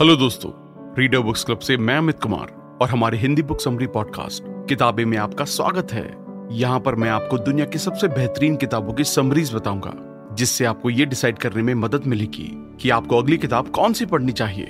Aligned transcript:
Hello 0.00 0.14
दोस्तों 0.16 0.50
reader 0.98 1.18
books 1.18 1.44
club 1.44 1.58
से 1.58 1.76
मैं 1.76 1.96
अमित 1.98 2.18
कुमार 2.22 2.50
और 2.82 2.88
हमारे 2.88 3.18
हिंदी 3.18 3.42
बुक 3.42 3.60
समरी 3.60 3.86
पॉडकास्ट 3.86 4.42
किताबें 4.68 5.04
में 5.04 5.16
आपका 5.18 5.44
स्वागत 5.44 5.92
है। 5.92 6.04
यहाँ 6.52 6.80
पर 6.80 6.94
मैं 6.94 7.08
आपको 7.10 7.38
दुनिया 7.38 7.66
की 7.66 7.78
सबसे 7.78 8.08
बेहतरीन 8.08 8.56
किताबों 8.56 8.92
की 8.92 9.04
समरीज 9.04 9.54
बताऊँगा, 9.54 9.92
जिससे 10.34 10.64
आपको 10.64 10.90
ये 10.90 11.06
डिसाइड 11.06 11.38
करने 11.38 11.62
में 11.62 11.74
मदद 11.74 12.06
मिलेगी 12.06 12.48
कि 12.80 12.90
आपको 12.90 13.18
अगली 13.18 13.38
किताब 13.38 13.70
कौन 13.70 13.92
सी 13.92 14.06
पढ़नी 14.06 14.32
चाहिए। 14.32 14.66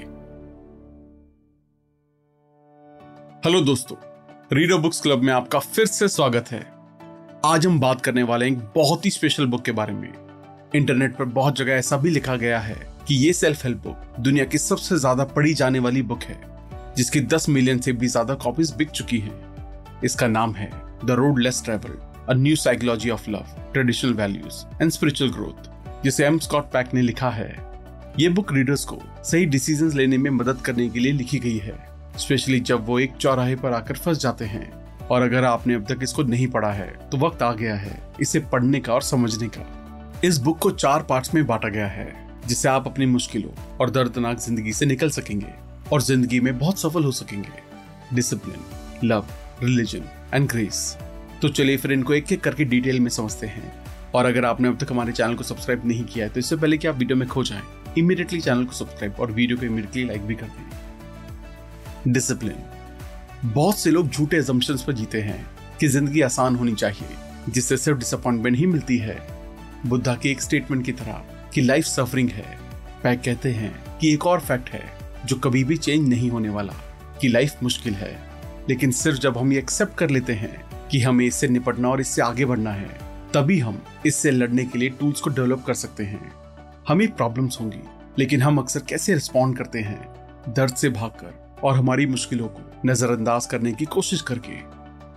हेलो 3.45 3.61
दोस्तों 3.61 3.97
रीडर 4.53 4.79
बुक्स 4.79 5.01
क्लब 5.01 5.19
में 5.19 5.33
आपका 5.33 5.59
फिर 5.59 5.87
से 5.87 6.09
स्वागत 6.09 6.51
है। 6.51 6.67
आज 7.45 7.67
हम 7.67 7.81
बात 7.81 8.01
करने 8.01 8.23
वाले 8.23 8.47
एक 8.47 8.59
बहुत 8.77 9.05
ही 9.05 9.11
स्पेशल 9.11 9.47
बुक 9.47 9.63
के 9.63 9.73
बारे 9.73 9.95
में। 9.95 10.13
इंटरनेट 10.75 11.17
पर 11.17 11.25
बहुत 11.25 11.57
जगह 11.57 11.73
ऐसा 11.73 11.97
भी 11.97 12.11
लिखा 12.11 12.37
गया 12.37 12.59
है 12.59 12.98
कि 13.09 13.15
ये 13.17 13.33
सेल्फ 13.33 13.65
हेल्प 13.65 13.79
बुक 13.79 14.17
दुनिया 14.21 14.45
की 14.45 14.59
सबसे 14.59 14.97
ज़्यादा 14.99 15.25
पढ़ी 15.27 15.53
जाने 15.55 15.79
वाली 15.79 16.01
बुक 16.03 16.23
है, 16.23 16.37
जिसकी 16.97 17.21
10 17.27 17.49
मिलियन 17.49 17.79
से 17.79 17.93
भी 17.93 18.07
ज़्यादा 18.07 18.35
कॉपीज 18.35 18.73
बिक 18.79 18.91
चुकी 18.91 19.19
हैं। 19.19 20.03
इसका 20.05 20.27
नाम 20.27 20.55
है 20.55 20.71
the 21.05 21.11
road 21.11 21.39
less 21.39 21.63
travel 21.65 21.97
a 22.29 22.35
new 22.35 22.57
psychology 22.57 23.11
of 23.11 23.31
love 23.31 23.55
traditional 23.73 24.13
values 24.15 24.83
and 24.83 24.91
spiritual 24.91 25.31
growth 25.33 26.03
जिसे 26.05 26.27
एम 26.27 26.39
स्कॉट 26.39 26.71
पैक 26.73 26.95
ने 26.95 27.03
लिखा 27.03 27.31
है। 27.31 27.49
ये 28.19 28.29
बुक 28.31 28.53
रीडर्स 28.53 28.85
को 28.85 29.01
सही 29.25 29.47
डिसीज़न 29.47 29.97
लेने 29.97 30.19
में 30.19 30.31
मदद 30.33 30.61
करने 30.61 30.89
के 30.89 31.01
लिए 31.01 31.13
लिखी 31.15 31.39
गई 31.39 31.59
है 31.59 31.79
स्पेशली 32.19 32.61
जब 32.63 32.87
वो 32.87 32.99
एक 33.01 33.17
चौराहे 33.17 33.57
पर 33.57 33.73
आकर 33.73 33.97
फंस 33.97 34.21
जाते 34.21 34.45
हैं। 34.47 34.71
और 35.09 35.23
अगर 35.23 35.45
आपने 35.47 35.75
अब 35.75 35.87
तक 35.89 36.03
इसको 36.03 36.23
नहीं 36.25 36.47
पढ़ा 36.49 36.73
है 36.75 36.93
तो 37.11 37.19
वक्त 37.19 37.43
आ 37.43 37.53
गया 37.55 37.75
है 37.77 37.99
इसे 38.21 38.41
पढ़ने 38.53 38.81
का 38.81 38.95
और 38.95 39.03
समझने 39.05 39.49
का। 39.49 40.21
इस 40.25 40.39
बुक 40.39 40.59
को 40.59 40.71
चार 40.71 41.03
पार्ट्स 41.03 41.35
में 41.35 41.47
बांटा 41.47 41.69
गया 41.69 41.87
है। 41.89 42.28
जिससे 42.49 42.69
आप 42.69 42.87
अपनी 42.87 43.07
मुश्किलों 43.07 43.51
और 43.81 43.91
दर्दनाक 43.91 44.39
ज़िंदगी 44.41 44.73
से 44.73 44.87
निकल 44.87 45.11
सकेंगे 45.11 45.53
और 45.93 46.03
ज़िंदगी 46.03 46.41
में 46.41 46.59
बहुत 46.59 46.79
सफल 46.79 47.05
हो 47.05 47.13
सकेंगे। 47.13 48.15
Discipline 48.15 49.09
love 49.09 49.27
religion 49.63 50.05
and 50.35 50.49
grace 50.51 50.97
तो 51.43 51.49
चलिए 51.51 51.77
फिर 51.77 51.93
इनको 51.93 52.15
एक 52.15 52.33
एक 52.33 52.41
करके 52.41 52.65
डिटेल 52.65 53.01
में 53.01 53.11
समझते 53.11 53.47
हैं। 53.47 53.73
और 54.15 54.25
अगर 54.25 54.45
आपने 54.45 54.69
अब 54.69 54.79
तक 54.79 54.91
हमारे 54.93 55.13
चैनल 55.13 55.35
को 55.35 55.45
सब्सक्राइब 55.45 55.87
नहीं 55.87 56.05
किया 56.05 56.25
है 56.25 56.33
तो 56.33 56.41
इससे 56.41 56.57
पहले 56.57 56.79
कि 56.79 56.89
आप 56.89 56.99
वीडियो 56.99 57.17
में 57.17 57.29
खो 57.29 57.45
जाएँ 57.45 57.63
इमीडिएटली 57.99 58.41
चैनल 58.41 58.65
को 58.65 58.73
सब्सक्राइब 58.75 59.21
और 59.21 59.33
वीडियो 59.33 59.59
को 59.59 59.67
इमीडिएटली 59.67 60.05
लाइक 60.05 60.27
भी 60.27 60.35
कर 60.35 60.47
दें। 60.47 62.13
डिसिप्लिन 62.13 62.57
बहुत 63.45 63.79
से 63.79 63.91
लोग 63.91 64.09
झूठे 64.09 64.37
एजम्पन्स 64.37 64.83
पर 64.83 64.93
जीते 64.93 65.21
हैं 65.21 65.47
कि 65.81 65.89
ज़िंदगी 65.89 66.21
आसान 66.21 66.57
होनी 66.57 66.75
चाहिए, 66.75 67.17
जिससे 67.49 67.77
सिर्फ़ 67.77 67.99
डिसअपॉइंटमेंट 67.99 68.57
ही 68.57 68.67
मिलती 68.67 68.97
है। 68.99 69.19
बुद्धा 69.87 70.15
की 70.15 70.31
एक 70.31 70.41
स्टेटमेंट 70.43 70.85
की 70.87 70.93
तरह 70.93 71.23
कि 71.59 71.63
लाइफ 71.63 71.85
सफरिंग 71.85 72.29
है। 72.31 72.59
पैक 73.03 73.23
कहते 73.25 73.53
हैं 73.53 73.99
कि 73.99 74.13
एक 74.13 74.27
और 74.27 74.41
फैक्ट 74.41 74.71
है, 74.71 74.85
जो 75.27 75.37
कभी 75.37 75.65
भी 75.65 75.77
चेंज 75.77 76.09
नहीं 76.09 76.31
होने 76.31 76.49
वाला, 76.49 76.73
कि 77.21 77.29
लाइफ 77.29 77.63
मुश्किल 77.63 77.95
है। 77.95 78.19
लेकिन 78.69 78.91
सिर्फ़ 78.91 79.19
जब 79.19 79.39
हम 79.39 79.53
ये 79.53 79.59
एक्सेप्ट 79.59 79.95
कर 79.95 80.11
लेते 80.11 80.33
हैं 80.33 80.89
कि 80.89 81.01
हमें 81.01 81.25
इससे 81.27 81.49
निपटना 81.49 81.89
और 81.89 82.01
इससे 82.01 82.23
आगे 82.23 82.45
बढ़ना 82.45 82.73
है, 82.73 82.99
तभी 83.35 83.59
हम 83.59 83.83
इससे 84.07 84.31
लड़ने 84.31 84.65
के 84.65 84.79
लिए 84.79 84.89
टूल्स 84.89 85.21
को 85.21 85.31
डेवलप 85.31 85.65
कर 85.67 85.75
सकते 85.75 86.05
हैं। 86.05 86.33
हमें 86.89 87.11
प्रॉब्लम्स 87.17 87.61
होंगी, 87.61 87.83
लेकिन 88.19 88.43
हम 88.43 88.59
अक्सर 88.59 88.81
कैसे 88.81 89.15
रिस्पॉन्ड 89.15 89.59
करते 89.59 89.79
हैं? 89.79 90.01
दर्द 90.49 90.75
से 90.75 90.89
भागकर 90.89 91.61
और 91.65 91.77
हमारी 91.77 92.07
मुश्किलों 92.07 92.49
को 92.49 92.81
नजरअंदाज 92.87 93.47
करने 93.47 93.73
की 93.73 93.85
कोशिश 93.85 94.21
करके। 94.23 94.61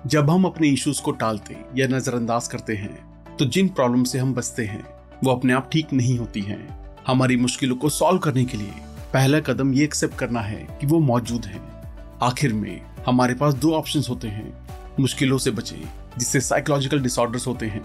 जब 0.10 0.30
हम 0.30 0.46
अपने 0.46 0.68
इश्यूज़ 0.68 1.02
को 1.02 1.12
टालते 1.12 1.58
या 1.78 1.88
नजरअंदाज 1.88 2.48
करते 2.48 2.76
हैं 2.76 2.98
तो 3.38 3.46
जिन 3.46 3.68
प्रॉब्लम 3.68 4.04
से 4.04 4.20
हम 4.20 4.34
बचते 4.34 4.66
हैं 4.66 5.01
वो 5.24 5.32
अपने 5.32 5.54
आप 5.54 5.70
ठीक 5.72 5.94
नहीं 5.94 6.18
होती 6.18 6.42
हैं। 6.42 6.78
हमारी 7.08 7.36
मुश्किलों 7.38 7.76
को 7.76 7.90
सॉल्व 7.90 8.20
करने 8.20 8.46
के 8.46 8.58
लिए 8.58 8.74
पहला 9.14 9.40
कदम 9.40 9.74
ये 9.74 9.84
एक्सेप्ट 9.84 10.18
करना 10.18 10.40
है 10.40 10.78
कि 10.82 10.88
वो 10.88 11.00
मौजूद 11.00 11.46
हैं। 11.46 11.62
आखिर 12.24 12.54
में 12.54 12.82
हमारे 13.08 13.34
पास 13.34 13.54
दो 13.54 13.74
ऑप्शंस 13.74 14.10
होते 14.10 14.28
हैं। 14.28 14.54
मुश्किलों 15.00 15.38
से 15.38 15.52
बचे, 15.52 15.84
जिससे 16.18 16.42
साइकोलॉजिकल 16.42 17.00
डिसऑर्डर्स 17.00 17.48
होते 17.48 17.66
हैं, 17.66 17.84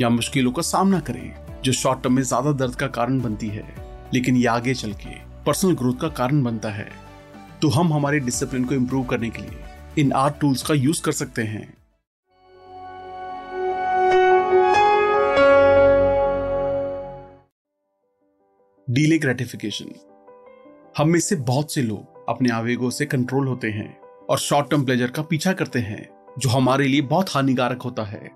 या 0.00 0.08
मुश्किलों 0.08 0.52
का 0.52 0.62
सामना 0.62 1.00
करें, 1.00 1.34
जो 1.64 1.72
शॉर्ट 1.72 2.02
टर्म 2.02 2.12
में 2.12 2.22
ज़्यादा 2.22 2.52
दर्द 2.52 2.74
का 2.74 2.86
कारण 2.86 3.20
बनती 3.20 3.48
है, 3.48 3.64
लेकिन 4.14 4.36
ये 4.36 4.46
आगे 4.46 4.74
चल 4.74 4.92
के 4.92 5.14
पर्सनल 5.44 5.74
ग्रोथ 5.74 5.94
का 5.94 6.08
कारण 6.08 6.42
बनता 6.42 6.70
है। 6.70 6.88
तो 7.62 7.68
हम 7.68 7.92
हमारे 7.92 8.18
डिसिप्लिन 8.20 8.64
को 8.64 8.74
इम्प्रूव 8.74 9.04
करने 9.04 9.30
के 9.30 9.42
लिए 9.42 9.58
इन 9.98 10.12
आर्ट 10.12 10.40
टूल्स 10.40 10.62
का 10.62 10.74
यूज़ 10.74 11.02
कर 11.02 11.12
सकते 11.12 11.42
हैं। 11.42 11.75
डीले 18.90 19.18
ग्रेटिफिकेशन 19.18 19.84
हम 20.98 21.08
में 21.08 21.20
से 21.20 21.36
बहुत 21.36 21.72
से 21.72 21.82
लोग 21.82 22.26
अपने 22.28 22.50
आवेगों 22.50 22.90
से 22.90 23.06
कंट्रोल 23.06 23.48
होते 23.48 23.68
हैं 23.68 23.98
और 24.00 24.38
शॉर्ट 24.38 24.70
टर्म 24.70 24.84
प्लेजर 24.84 25.06
का 25.06 25.22
पीछा 25.22 25.52
करते 25.52 25.78
हैं, 25.78 26.08
जो 26.38 26.48
हमारे 26.48 26.86
लिए 26.88 27.00
बहुत 27.00 27.30
हानिकारक 27.30 27.82
होता 27.82 28.02
है। 28.02 28.30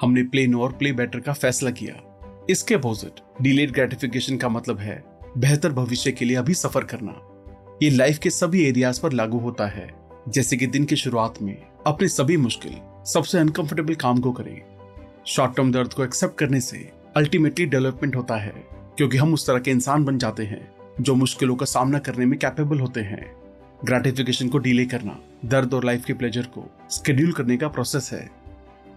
हमने 0.00 0.22
प्ले 0.22 0.46
नो 0.46 0.62
और 0.62 0.72
प्ले 0.72 0.92
बेटर 0.92 1.20
का 1.20 1.32
फैसला 1.32 1.70
किया। 1.70 2.18
इसके 2.50 2.74
अपोजिट 2.74 3.20
डिलेड 3.42 3.72
ग्रेटिफिकेशन 3.72 4.36
का 4.36 4.48
मतलब 4.48 4.78
है 4.78 5.04
बेहतर 5.38 5.72
भविष्य 5.72 6.12
के 6.12 6.24
लिए 6.24 6.36
अभी 6.36 6.54
सफ़र 6.54 6.84
करना। 6.84 7.14
ये 7.82 7.90
लाइफ 7.90 8.18
के 8.18 8.30
सभी 8.30 8.64
एरियाज़ 8.64 9.00
पर 9.00 9.12
लागू 9.12 9.38
होता 9.38 9.66
है, 9.66 9.94
जैसे 10.28 10.56
कि 10.56 10.66
दिन 10.66 10.84
की 10.84 10.96
शुरुआत 10.96 11.42
में 11.42 11.56
अपने 11.86 12.08
सभी 12.08 12.36
मुश्किल, 12.36 12.76
सबसे 13.04 13.38
अनकंफर्टेबल 13.38 13.94
काम 13.94 14.20
को 14.20 14.32
करें। 14.32 14.62
शॉर्ट 15.26 15.56
टर्म 15.56 15.72
दर्द 15.72 15.92
को 15.92 16.04
एक्सेप्ट 16.04 16.38
करने 16.38 16.60
से 16.60 16.90
अल्टीमेटली 17.16 17.66
डेवलपमेंट 17.66 18.16
होता 18.16 18.36
है। 18.36 18.73
क्योंकि 18.96 19.16
हम 19.16 19.34
उस 19.34 19.46
तरह 19.46 19.58
के 19.58 19.70
इंसान 19.70 20.04
बन 20.04 20.18
जाते 20.18 20.44
हैं, 20.44 20.72
जो 21.00 21.14
मुश्किलों 21.14 21.56
का 21.56 21.66
सामना 21.66 21.98
करने 21.98 22.26
में 22.26 22.38
कैपेबल 22.38 22.80
होते 22.80 23.00
हैं। 23.00 23.36
ग्रेटिफिकेशन 23.84 24.48
को 24.48 24.58
डिले 24.58 24.84
करना, 24.86 25.18
दर्द 25.44 25.74
और 25.74 25.84
लाइफ 25.84 26.04
के 26.04 26.12
प्लेजर 26.12 26.42
को 26.42 26.70
स्केड्यूल 26.90 27.32
करने 27.32 27.56
का 27.56 27.68
प्रोसेस 27.68 28.10
है। 28.12 28.30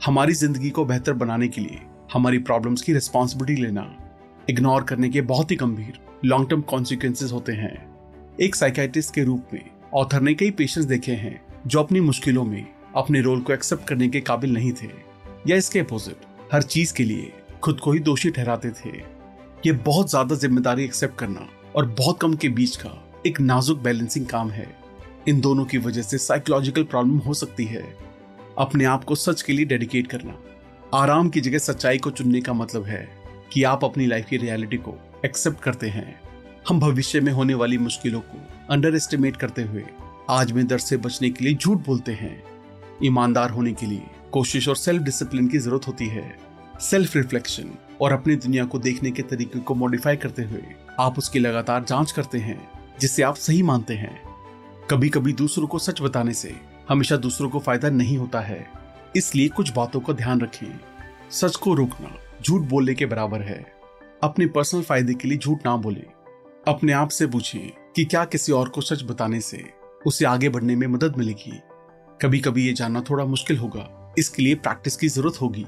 हमारी 0.05 0.33
ज़िंदगी 0.33 0.69
को 0.69 0.85
बेहतर 0.85 1.13
बनाने 1.13 1.47
के 1.47 1.61
लिए, 1.61 1.79
हमारी 2.13 2.37
प्रॉब्लम्स 2.37 2.81
की 2.81 2.93
रिस्पॉन्सिबिलिटी 2.93 3.61
लेना 3.61 3.97
इग्नोर 4.49 4.83
करने 4.83 5.09
के 5.09 5.21
बहुत 5.21 5.51
ही 5.51 5.55
गंभीर 5.55 5.99
लॉन्ग 6.25 6.49
टर्म 6.49 6.61
कॉन्सिक्वेंसेज 6.61 7.31
होते 7.31 7.51
हैं। 7.51 7.87
एक 8.41 8.55
साइकाइटिस्ट 8.55 9.13
के 9.13 9.23
रूप 9.23 9.47
में 9.53 9.69
ऑथर 9.93 10.21
ने 10.21 10.33
कई 10.33 10.51
पेशेंट्स 10.51 10.89
देखे 10.89 11.11
हैं, 11.11 11.41
जो 11.67 11.79
अपनी 11.79 11.99
मुश्किलों 11.99 12.43
में, 12.43 12.67
अपने 12.95 13.21
रोल 13.21 13.41
को 13.41 13.53
एक्सेप्ट 13.53 13.87
करने 13.87 14.07
के 14.07 14.21
काबिल 14.21 14.53
नहीं 14.53 14.71
थे। 14.71 14.89
या 15.47 15.57
इसके 15.57 15.79
अपोजिट 15.79 16.17
हर 16.53 16.61
चीज़ 16.61 16.93
के 16.93 17.03
लिए, 17.03 17.33
खुद 17.63 17.79
को 17.79 17.91
ही 17.91 17.99
दोषी 17.99 18.29
ठहराते 18.29 18.69
थे। 18.69 19.16
ये 19.65 19.71
बहुत 19.85 20.09
ज़्यादा 20.09 20.35
ज़िम्मेदारी 20.35 20.83
एक्सेप्ट 20.83 21.17
करना 21.17 21.47
और 21.75 21.85
बहुत 21.89 22.19
कम 22.19 22.33
के 22.33 22.49
बीच 22.49 22.75
का 22.75 22.89
एक 23.25 23.39
नाजुक 23.39 23.79
बैलेंसिंग 23.79 24.25
काम 24.25 24.49
है। 24.49 24.67
इन 25.27 25.39
दोनों 25.41 25.65
की 25.65 25.77
वजह 25.77 26.01
से 26.01 26.17
साइकोलॉजिकल 26.17 26.83
प्रॉब्लम 26.83 27.17
हो 27.17 27.33
सकती 27.33 27.65
है। 27.65 27.81
अपने 28.57 28.85
आप 28.85 29.03
को 29.03 29.15
सच 29.15 29.41
के 29.41 29.53
लिए 29.53 29.65
डेडिकेट 29.65 30.07
करना। 30.07 30.37
आराम 30.93 31.29
की 31.29 31.41
जगह 31.41 31.57
सच्चाई 31.57 31.97
को 31.97 32.11
चुनने 32.11 32.41
का 32.41 32.53
मतलब 32.53 32.83
है 32.83 33.07
कि 33.53 33.63
आप 33.63 33.83
अपनी 33.85 34.05
लाइफ 34.05 34.25
की 34.25 34.37
रियलिटी 34.37 34.77
को 34.77 34.95
एक्सेप्ट 35.25 35.61
करते 35.63 35.89
हैं। 35.89 36.19
हम 36.69 36.79
भविष्य 36.79 37.19
में 37.19 37.31
होने 37.31 37.53
वाली 37.53 37.77
मुश्किलों 37.77 38.19
को 38.21 38.45
अंडर 38.69 38.95
एस्टिमेट 38.95 39.37
करते 39.37 39.63
हुए 39.63 39.83
आज 40.29 40.51
में 40.51 40.65
दर्द 40.67 40.81
से 40.81 40.97
बचने 40.97 41.29
के 41.29 41.45
लिए 41.45 41.55
झूठ 41.55 41.85
बोलते 41.85 42.11
हैं। 42.11 42.43
ईमानदार 43.03 43.49
होने 43.49 43.73
के 43.73 43.85
लिए 43.85 44.03
कोशिश 44.31 44.67
और 44.69 44.75
सेल्फ 44.75 45.03
डिसिप्लिन 45.03 45.47
की 45.47 45.57
ज़रूरत 45.57 45.87
होती 45.87 46.07
है। 46.07 46.31
सेल्फ 46.81 47.15
रिफ्लेक्शन 47.15 47.77
और 48.01 48.11
अपनी 48.11 48.35
दुनिया 48.35 48.65
को 48.65 48.79
देखने 48.79 49.11
के 49.11 49.21
तरीके 49.21 49.59
को 49.59 49.75
मॉडिफाई 49.75 50.15
करते 50.15 50.41
हुए 50.41 50.63
आप 50.99 51.17
उसकी 51.17 51.39
लगातार 51.39 51.83
जाँच 51.83 52.11
करते 52.11 52.37
हैं, 52.37 52.69
जिससे 52.99 53.23
आप 53.23 53.35
सही 53.35 53.63
मानते 53.63 53.93
हैं। 53.93 54.21
कभी 54.91 55.09
कभी 55.09 55.33
दूसरों 55.33 55.67
को 55.67 55.79
सच 55.79 56.01
बताने 56.01 56.33
से 56.33 56.55
हमेशा 56.89 57.17
दूसरों 57.17 57.49
को 57.49 57.59
फ़ायदा 57.59 57.89
नहीं 57.89 58.17
होता 58.17 58.39
है। 58.39 58.67
इसलिए 59.15 59.47
कुछ 59.47 59.73
बातों 59.73 59.99
का 59.99 60.13
ध्यान 60.13 60.41
रखें। 60.41 60.79
सच 61.31 61.55
को 61.55 61.73
रोकना 61.73 62.15
झूठ 62.41 62.61
बोलने 62.61 62.93
के 62.93 63.05
बराबर 63.05 63.41
है। 63.41 63.73
अपने 64.23 64.47
पर्सनल 64.47 64.81
फ़ायदे 64.81 65.13
के 65.13 65.27
लिए 65.27 65.37
झूठ 65.37 65.65
ना 65.65 65.77
बोले। 65.77 66.05
अपने 66.67 66.91
आप 66.93 67.09
से 67.09 67.27
पूछें 67.27 67.71
कि 67.95 68.05
क्या 68.05 68.25
किसी 68.25 68.51
और 68.51 68.69
को 68.69 68.81
सच 68.81 69.03
बताने 69.03 69.41
से 69.41 69.69
उसे 70.05 70.25
आगे 70.25 70.49
बढ़ने 70.49 70.75
में 70.75 70.87
मदद 70.87 71.17
मिलेगी। 71.17 71.59
कभी 72.21 72.39
कभी 72.39 72.67
ये 72.67 72.73
जानना 72.73 73.01
थोड़ा 73.01 73.25
मुश्किल 73.25 73.57
होगा। 73.57 74.13
इसके 74.17 74.43
लिए 74.43 74.55
प्रैक्टिस 74.55 74.95
की 74.95 75.07
ज़रूरत 75.07 75.41
होगी। 75.41 75.65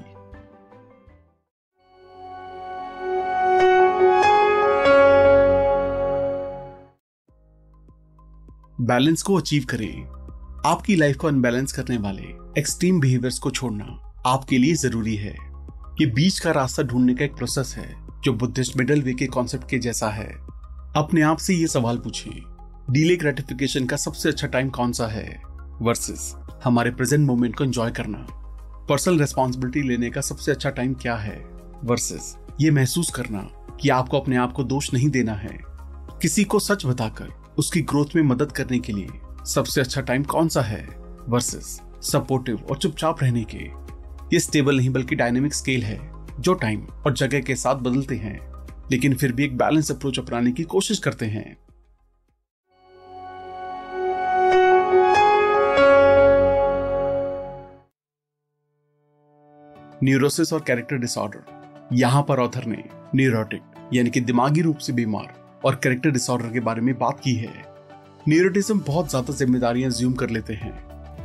बैलेंस 8.80 9.22
को 9.22 9.34
अचीव 9.34 9.64
करें। 9.70 10.06
आपकी 10.66 10.96
लाइफ 10.96 11.16
को 11.16 11.26
अनबैलेंस 11.26 11.72
करने 11.72 11.96
वाले 11.96 12.22
एक्सट्रीम 12.58 13.00
बिहेवियर्स 13.00 13.38
को 13.38 13.50
छोड़ना 13.50 14.12
आपके 14.26 14.58
लिए 14.58 14.74
ज़रूरी 14.74 15.16
है। 15.16 15.34
ये 16.00 16.06
बीच 16.06 16.38
का 16.38 16.50
रास्ता 16.50 16.82
ढूँढने 16.82 17.14
का 17.14 17.24
एक 17.24 17.34
प्रोसेस 17.34 17.74
है, 17.78 17.94
जो 18.24 18.32
बुद्धिस्ट 18.32 18.76
मिडल 18.76 19.02
वे 19.02 19.14
के 19.14 19.26
कॉन्सेप्ट 19.26 19.68
के 19.70 19.78
जैसा 19.78 20.08
है। 20.08 20.28
अपने 20.96 21.22
आप 21.22 21.38
से 21.38 21.54
ये 21.54 21.66
सवाल 21.66 21.98
पूछिए 21.98 22.42
डीले 22.90 23.16
ग्रेटिफिकेशन 23.16 23.86
का 23.86 23.96
सबसे 23.96 24.28
अच्छा 24.28 24.46
टाइम 24.46 24.68
कौन 24.68 24.92
सा 24.92 25.06
है? 25.06 25.42
वर्सेस 25.82 26.34
हमारे 26.64 26.90
प्रेजेंट 26.90 27.26
मोमेंट 27.26 27.56
को 27.56 27.64
एंजॉय 27.64 27.90
करना। 27.90 28.26
पर्सनल 28.88 29.18
रेस्पॉन्सिबिलिटी 29.18 29.82
लेने 29.82 30.10
का 30.10 30.20
सबसे 30.20 30.52
अच्छा 30.52 30.70
टाइम 30.70 30.94
क्या 30.94 31.16
है? 31.16 31.36
वर्सेस 31.84 32.36
ये 32.60 32.70
महसूस 32.70 33.10
करना 33.10 33.42
कि 33.80 33.88
आपको 33.88 34.20
अपने 34.20 34.36
आप 34.36 34.52
को 34.52 34.64
दोष 34.64 34.94
नहीं 34.94 35.08
देना 35.08 35.34
है। 35.34 35.58
किसी 36.22 36.44
को 36.44 36.58
सच 36.58 36.86
बताकर 36.86 37.39
उसकी 37.58 37.80
ग्रोथ 37.82 38.16
में 38.16 38.22
मदद 38.22 38.52
करने 38.52 38.78
के 38.78 38.92
लिए 38.92 39.08
सबसे 39.46 39.80
अच्छा 39.80 40.00
टाइम 40.00 40.24
कौन 40.24 40.48
सा 40.48 40.60
है 40.60 40.84
वर्सेस 41.28 41.80
सपोर्टिव 42.02 42.66
और 42.70 42.78
चुपचाप 42.78 43.22
रहने 43.22 43.44
के। 43.54 43.58
ये 44.34 44.40
स्टेबल 44.40 44.76
नहीं 44.76 44.90
बल्कि 44.90 45.14
डायनेमिक 45.14 45.54
स्केल 45.54 45.82
है, 45.82 45.98
जो 46.40 46.54
टाइम 46.54 46.86
और 47.06 47.14
जगह 47.14 47.40
के 47.40 47.54
साथ 47.54 47.76
बदलते 47.76 48.16
हैं, 48.16 48.38
लेकिन 48.90 49.14
फिर 49.14 49.32
भी 49.32 49.44
एक 49.44 49.56
बैलेंस 49.56 49.90
अप्रोच 49.90 50.18
अपनाने 50.18 50.52
की 50.52 50.64
कोशिश 50.64 50.98
करते 50.98 51.26
हैं। 51.26 51.56
न्यूरोसिस 60.04 60.52
और 60.52 60.60
कैरेक्टर 60.60 60.96
डिसऑर्डर 60.96 61.88
यहाँ 61.92 62.22
पर 62.22 62.40
ऑथर 62.40 62.64
ने 62.66 62.84
न्यूरोटिक 63.14 63.88
यानी 63.92 64.10
कि 64.10 64.20
दिमागी 64.20 64.60
रूप 64.60 64.78
से 64.78 64.92
बीमार 64.92 65.39
और 65.64 65.74
कैरेक्टर 65.74 66.10
डिसऑर्डर 66.10 66.52
के 66.52 66.60
बारे 66.60 66.80
में 66.80 66.98
बात 66.98 67.20
की 67.20 67.34
है। 67.34 67.52
न्यूरोटिज्म 68.28 68.80
बहुत 68.80 69.10
ज़्यादा 69.10 69.34
जिम्मेदारियाँ 69.34 69.90
ज्यूम 69.90 70.12
कर 70.12 70.30
लेते 70.30 70.54
हैं। 70.54 70.72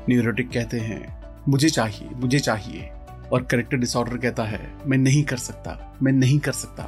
न्यूरोटिक 0.09 0.49
कहते 0.49 0.79
हैं, 0.79 1.17
मुझे 1.49 1.69
चाहिए 1.69 2.09
मुझे 2.15 2.39
चाहिए। 2.39 2.89
और 3.31 3.43
करेक्टर 3.43 3.77
डिसऑर्डर 3.77 4.17
कहता 4.17 4.43
है, 4.43 4.73
मैं 4.87 4.97
नहीं 4.97 5.23
कर 5.23 5.37
सकता, 5.37 5.95
मैं 6.03 6.11
नहीं 6.11 6.39
कर 6.39 6.51
सकता। 6.51 6.83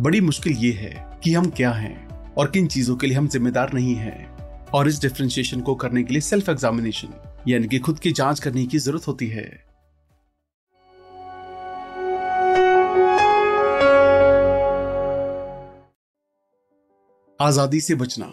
बड़ी 0.00 0.20
मुश्किल 0.20 0.52
ये 0.52 0.72
है 0.72 1.18
कि 1.24 1.34
हम 1.34 1.50
क्या 1.50 1.70
हैं 1.72 2.08
और 2.34 2.50
किन 2.50 2.66
चीज़ों 2.66 2.96
के 2.96 3.06
लिए 3.06 3.16
हम 3.16 3.28
जिम्मेदार 3.28 3.72
नहीं 3.72 3.94
हैं। 3.94 4.28
और 4.70 4.88
इस 4.88 5.00
डिफ्रेंशिएशन 5.02 5.60
को 5.60 5.74
करने 5.74 6.02
के 6.02 6.12
लिए 6.12 6.20
सेल्फ 6.20 6.48
एग्जामिनेशन 6.48 7.14
यानी 7.48 7.68
कि 7.68 7.78
खुद 7.78 7.98
की 7.98 8.12
जाँच 8.12 8.40
करने 8.40 8.66
की 8.66 8.78
ज़रूरत 8.78 9.08
होती 9.08 9.28
है। 9.28 9.69
आज़ादी 17.42 17.80
से 17.80 17.94
बचना। 17.94 18.26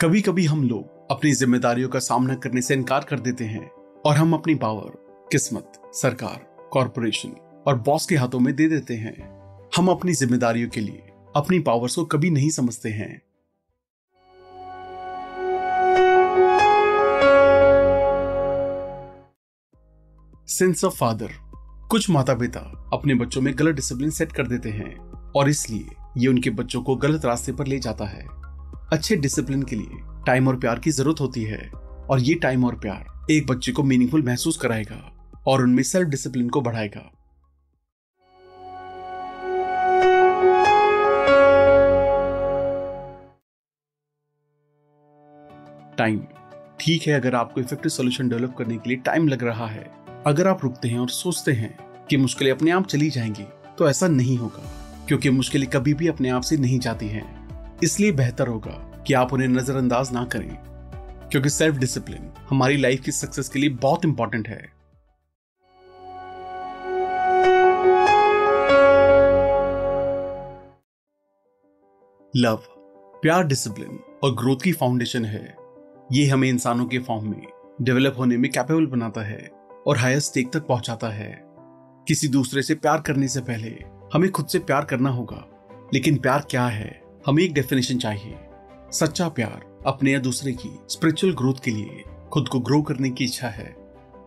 कभी 0.00 0.20
कभी 0.22 0.44
हम 0.46 0.62
लोग 0.68 1.10
अपनी 1.10 1.32
जिम्मेदारियों 1.32 1.88
का 1.88 1.98
सामना 1.98 2.34
करने 2.34 2.60
से 2.62 2.74
इनकार 2.74 3.04
कर 3.04 3.20
देते 3.20 3.44
हैं 3.44 3.66
और 4.06 4.16
हम 4.16 4.34
अपनी 4.34 4.54
पावर, 4.54 4.90
किस्मत, 5.32 5.72
सरकार, 5.94 6.68
कॉरपोरेशन 6.72 7.30
और 7.66 7.78
बॉस 7.78 8.06
के 8.06 8.16
हाथों 8.16 8.40
में 8.40 8.54
दे 8.56 8.68
देते 8.68 8.94
हैं। 8.94 9.14
हम 9.76 9.88
अपनी 9.88 10.14
जिम्मेदारियों 10.14 10.68
के 10.68 10.80
लिए 10.80 11.10
अपनी 11.36 11.58
पावर्स 11.60 11.96
को 11.96 12.04
कभी 12.04 12.30
नहीं 12.30 12.50
समझते 12.50 12.88
हैं। 12.88 13.22
सेंस 20.48 20.84
ऑफ़ 20.84 20.96
फादर 20.96 21.28
कुछ 21.90 22.10
माता 22.10 22.34
पिता 22.34 22.90
अपने 22.92 23.14
बच्चों 23.14 23.42
में 23.42 23.54
गलत 23.58 23.74
डिसिप्लिन 23.74 24.10
सेट 24.10 24.32
कर 24.32 24.46
देते 24.46 24.70
हैं 24.70 24.96
और 25.36 25.48
इसलिए 25.48 26.05
ये 26.16 26.28
उनके 26.28 26.50
बच्चों 26.50 26.82
को 26.82 26.96
गलत 26.96 27.24
रास्ते 27.24 27.52
पर 27.52 27.66
ले 27.66 27.78
जाता 27.78 28.04
है। 28.04 28.26
अच्छे 28.92 29.16
डिसिप्लिन 29.16 29.62
के 29.62 29.76
लिए 29.76 30.04
टाइम 30.26 30.48
और 30.48 30.56
प्यार 30.56 30.78
की 30.78 30.90
ज़रूरत 30.90 31.20
होती 31.20 31.42
है 31.42 31.58
और 32.10 32.20
ये 32.20 32.34
टाइम 32.34 32.64
और 32.64 32.74
प्यार 32.74 33.32
एक 33.32 33.46
बच्चे 33.46 33.72
को 33.72 33.82
मीनिंगफुल 33.82 34.22
महसूस 34.22 34.56
कराएगा 34.56 34.98
और 35.46 35.62
उनमें 35.62 35.82
सेल्फ 35.82 36.08
डिसिप्लिन 36.08 36.48
को 36.48 36.60
बढ़ाएगा। 36.60 37.10
टाइम 45.98 46.20
ठीक 46.80 47.06
है, 47.06 47.12
अगर 47.12 47.34
आपको 47.34 47.60
इफ़ेक्टिव 47.60 47.90
सोल्यूशन 47.90 48.28
डेवलप 48.28 48.54
करने 48.58 48.76
के 48.76 48.88
लिए 48.90 48.98
टाइम 48.98 49.28
लग 49.28 49.42
रहा 49.44 49.66
है। 49.66 49.84
अगर 50.26 50.48
आप 50.48 50.64
रुकते 50.64 50.88
हैं 50.88 50.98
और 50.98 51.08
सोचते 51.10 51.52
हैं 51.52 51.76
कि 52.10 52.16
मुश्किलें 52.16 52.50
अपने 52.52 52.70
आप 52.70 52.86
चली 52.86 53.10
जाएँगी 53.10 53.46
तो 53.78 53.88
ऐसा 53.90 54.08
नहीं 54.08 54.36
होगा। 54.38 54.72
क्योंकि 55.08 55.30
मुश्किलें 55.30 55.68
कभी 55.70 55.94
भी 55.94 56.08
अपने 56.08 56.28
आप 56.28 56.42
से 56.42 56.56
नहीं 56.56 56.78
जाती 56.78 57.08
हैं। 57.08 57.78
इसलिए 57.84 58.12
बेहतर 58.12 58.48
होगा 58.48 58.72
कि 59.06 59.14
आप 59.14 59.32
उन्हें 59.32 59.48
नजरअंदाज 59.48 60.12
ना 60.12 60.24
करें, 60.24 60.56
क्योंकि 61.30 61.50
सेल्फ 61.50 61.76
डिसिप्लिन 61.76 62.30
हमारी 62.50 62.76
लाइफ 62.76 63.00
की 63.00 63.12
सक्सेस 63.12 63.48
के 63.48 63.58
लिए 63.58 63.70
बहुत 63.70 64.04
इंपॉर्टेंट 64.04 64.48
है। 64.48 64.76
लव 72.36 72.62
प्यार 73.22 73.44
डिसिप्लिन 73.44 73.98
और 74.24 74.34
ग्रोथ 74.34 74.56
की 74.64 74.72
फाउंडेशन 74.72 75.24
है। 75.24 75.56
ये 76.12 76.26
हमें 76.26 76.48
इंसानों 76.48 76.86
के 76.86 76.98
फॉर्म 76.98 77.30
में 77.30 77.46
डेवलप 77.82 78.14
होने 78.18 78.36
में 78.36 78.50
कैपेबल 78.50 78.86
बनाता 78.86 79.20
है 79.20 79.50
और 79.86 79.98
हायर 79.98 80.18
स्टेक 80.18 80.52
तक 80.52 80.66
पहुंचाता 80.66 81.08
है। 81.08 81.30
किसी 82.08 82.28
दूसरे 82.28 82.62
से 82.62 82.74
प्यार 82.74 83.00
करने 83.00 83.28
से 83.28 83.40
पहले 83.40 83.95
हमें 84.12 84.30
खुद 84.30 84.46
से 84.46 84.58
प्यार 84.58 84.84
करना 84.84 85.10
होगा। 85.10 85.44
लेकिन 85.94 86.16
प्यार 86.16 86.46
क्या 86.50 86.66
है? 86.66 87.02
हमें 87.26 87.42
एक 87.42 87.52
डेफिनेशन 87.52 87.98
चाहिए। 87.98 88.34
सच्चा 88.92 89.28
प्यार 89.28 89.78
अपने 89.86 90.12
या 90.12 90.18
दूसरे 90.18 90.52
की 90.52 90.78
स्पिरिचुअल 90.90 91.32
ग्रोथ 91.32 91.54
के 91.64 91.70
लिए 91.70 92.02
खुद 92.32 92.48
को 92.48 92.60
ग्रो 92.60 92.82
करने 92.82 93.10
की 93.10 93.24
इच्छा 93.24 93.48
है। 93.48 93.76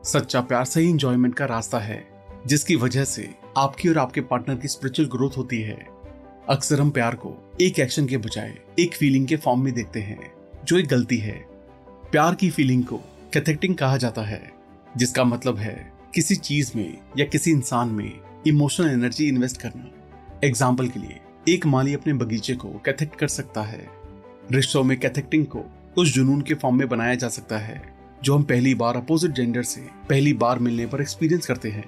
सच्चा 0.04 0.42
प्यार 0.42 0.66
सही 0.66 0.90
इंजॉयमेंट 0.90 1.36
का 1.36 1.46
रास्ता 1.46 1.80
है, 1.80 2.08
जिसकी 2.48 2.76
वजह 2.76 3.04
से 3.04 3.36
आपकी 3.58 3.90
और 3.90 3.98
आपके 3.98 4.22
पार्टनर 4.22 4.56
की 4.56 4.68
स्पिरिचुअल 4.68 5.10
ग्रोथ 5.10 5.32
होती 5.38 5.62
है। 5.62 5.88
अक्सर 6.50 6.82
हम 6.82 6.90
प्यार 6.90 7.16
को 7.16 7.52
एक 7.62 7.80
एक्शन 7.80 8.06
के 8.06 8.18
बजाय 8.18 8.58
एक 8.80 8.96
फीलिंग 8.96 9.28
के 9.28 9.38
फॉर्म 9.38 9.62
में 9.64 9.74
देखते 9.74 10.02
हैं, 10.02 10.34
जो 10.66 10.78
एक 10.78 10.88
गलती 10.88 11.18
है। 11.18 11.46
प्यार 12.12 12.36
की 12.36 12.50
फीलिंग 12.50 12.84
को 12.84 12.98
कैथेक्टिंग 13.34 13.76
कहा 13.76 13.98
जाता 13.98 14.22
है, 14.22 14.52
जिसका 14.98 15.24
मतलब 15.24 15.58
है 15.58 15.94
किसी 16.16 16.36
चीज़ 16.36 16.72
में 16.76 16.98
या 17.18 17.26
किसी 17.26 17.52
इंसान 17.52 17.90
में 17.90 18.20
इमोशनल 18.48 18.90
एनर्जी 18.90 19.28
इन्वेस्ट 19.28 19.62
करना। 19.62 19.90
एग्ज़ाम्पल 20.44 20.88
के 20.88 21.00
लिए, 21.00 21.20
एक 21.50 21.66
माली 21.66 21.94
अपने 21.94 22.14
बगीचे 22.14 22.54
को 22.56 22.70
कैथेक्ट 22.86 23.16
कर 23.16 23.28
सकता 23.28 23.62
है। 23.62 23.88
रिश्तों 24.52 24.84
में 24.84 25.00
कैथेक्टिंग 25.00 25.46
को 25.46 25.64
उस 25.98 26.14
जुनून 26.14 26.42
के 26.42 26.54
फॉर्म 26.54 26.78
में 26.78 26.88
बनाया 26.90 27.16
जा 27.16 27.28
सकता 27.28 27.58
है, 27.58 27.82
जो 28.24 28.36
हम 28.36 28.44
पहली 28.44 28.74
बार 28.76 28.98
अपोजिट 28.98 29.32
जेंडर 29.32 29.64
से 29.64 29.82
पहली 30.10 30.34
बार 30.34 30.60
मिलने 30.60 30.86
पर 30.86 31.02
एक्सपीरियंस 31.02 31.46
करते 31.46 31.70
हैं। 31.70 31.86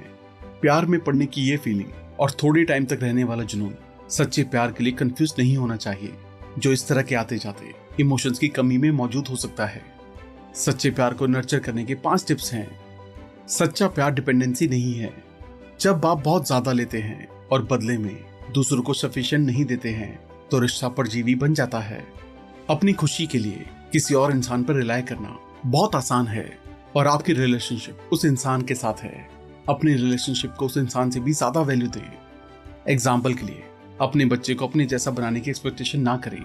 प्यार 0.61 0.85
में 0.85 0.99
पड़ने 0.99 1.25
की 1.25 1.41
ये 1.41 1.57
फीलिंग 1.57 2.19
और 2.19 2.31
थोड़े 2.43 2.63
टाइम 2.63 2.85
तक 2.85 2.99
रहने 3.01 3.23
वाला 3.23 3.43
जुनून, 3.43 3.73
सच्चे 4.09 4.43
प्यार 4.43 4.71
के 4.71 4.83
लिए 4.83 4.93
कंफ्यूज 4.93 5.33
नहीं 5.39 5.57
होना 5.57 5.75
चाहिए, 5.75 6.13
जो 6.59 6.71
इस 6.71 6.87
तरह 6.87 7.01
के 7.01 7.15
आते 7.15 7.37
जाते 7.37 7.73
इमोशंस 7.99 8.39
की 8.39 8.47
कमी 8.47 8.77
में 8.77 8.91
मौजूद 8.91 9.27
हो 9.27 9.35
सकता 9.35 9.65
है। 9.65 9.81
सच्चे 10.55 10.89
प्यार 10.91 11.13
को 11.13 11.27
नर्चर 11.27 11.59
करने 11.59 11.83
के 11.85 11.95
पाँच 11.95 12.27
टिप्स 12.27 12.53
हैं। 12.53 12.69
सच्चा 13.49 13.87
प्यार 13.87 14.13
डिपेंडेंसी 14.13 14.67
नहीं 14.67 14.93
है। 14.95 15.30
जब 15.81 15.99
बाप 15.99 16.17
बहुत 16.23 16.45
ज़्यादा 16.47 16.71
लेते 16.71 16.97
हैं 16.97 17.27
और 17.51 17.61
बदले 17.61 17.97
में 17.97 18.17
दूसरों 18.53 18.81
को 18.81 18.93
सफिशियंट 18.93 19.45
नहीं 19.45 19.63
देते 19.65 19.89
हैं 19.89 20.19
तो 20.51 20.59
रिश्ता 20.59 20.89
परजीवी 20.89 21.35
बन 21.35 21.53
जाता 21.53 21.79
है। 21.79 22.03
अपनी 22.69 22.93
खुशी 22.93 23.25
के 23.27 23.37
लिए 23.37 23.65
किसी 23.91 24.13
और 24.13 24.31
इंसान 24.31 24.63
पर 24.63 24.75
रिलाय 24.75 25.01
करना 25.01 25.37
बहुत 25.65 25.95
आसान 25.95 26.27
है 26.27 26.45
और 26.95 27.07
आपकी 27.07 27.33
रिलेशनशिप 27.33 28.09
उस 28.13 28.25
इंसान 28.25 28.61
के 28.61 28.75
साथ 28.75 29.03
है। 29.03 29.27
अपनी 29.69 29.93
रिलेशनशिप 29.93 30.53
को 30.53 30.65
उस 30.65 30.77
इंसान 30.77 31.09
से 31.09 31.19
भी 31.19 31.33
ज़्यादा 31.33 31.61
वैल्यू 31.61 31.87
दें। 31.87 32.11
एग्ज़ाम्पल 32.87 33.33
के 33.33 33.45
लिए, 33.45 33.63
अपने 34.01 34.25
बच्चे 34.25 34.53
को 34.53 34.67
अपने 34.67 34.85
जैसा 34.85 35.11
बनाने 35.11 35.39
की 35.39 35.49
एक्सपेक्टेशन 35.49 35.99
ना 35.99 36.17
करें। 36.17 36.41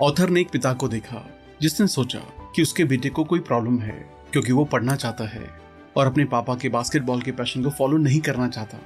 ऑथर 0.00 0.30
ने 0.30 0.40
एक 0.40 0.50
पिता 0.50 0.72
को 0.72 0.88
देखा, 0.88 1.24
जिसने 1.62 1.86
सोचा 1.88 2.18
कि 2.56 2.62
उसके 2.62 2.84
बेटे 2.84 3.08
को 3.08 3.24
कोई 3.24 3.40
प्रॉब्लम 3.40 3.78
है, 3.78 4.04
क्योंकि 4.32 4.52
वो 4.52 4.64
पढ़ना 4.64 4.96
चाहता 4.96 5.28
है। 5.28 5.67
और 5.98 6.06
अपने 6.06 6.24
पापा 6.24 6.54
के 6.54 6.68
बास्केटबॉल 6.68 7.22
के 7.22 7.32
पैशन 7.32 7.62
को 7.64 7.70
फॉलो 7.70 7.96
नहीं 7.96 8.20
करना 8.20 8.48
चाहता। 8.48 8.78